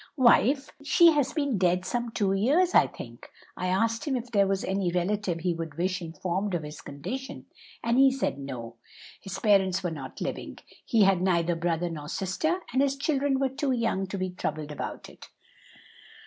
"Wife! 0.17 0.71
She 0.83 1.11
has 1.11 1.31
been 1.31 1.59
dead 1.59 1.85
some 1.85 2.09
two 2.09 2.33
years, 2.33 2.73
I 2.73 2.87
think. 2.87 3.29
I 3.55 3.67
asked 3.67 4.05
him 4.05 4.15
if 4.15 4.31
there 4.31 4.47
was 4.47 4.63
any 4.63 4.91
relative 4.91 5.41
he 5.41 5.53
would 5.53 5.77
wish 5.77 6.01
informed 6.01 6.55
of 6.55 6.63
his 6.63 6.81
condition, 6.81 7.45
and 7.83 7.99
he 7.99 8.09
said 8.09 8.39
no; 8.39 8.77
his 9.21 9.37
parents 9.37 9.83
were 9.83 9.91
not 9.91 10.19
living, 10.19 10.57
he 10.83 11.03
had 11.03 11.21
neither 11.21 11.53
brother 11.55 11.91
nor 11.91 12.09
sister, 12.09 12.61
and 12.73 12.81
his 12.81 12.95
children 12.95 13.37
were 13.37 13.49
too 13.49 13.73
young 13.73 14.07
to 14.07 14.17
be 14.17 14.31
troubled 14.31 14.71
about 14.71 15.07
it." 15.07 15.29